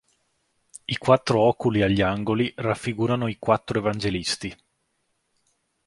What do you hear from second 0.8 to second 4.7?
I quattro oculi agli angoli raffigurano "i Quattro Evangelisti".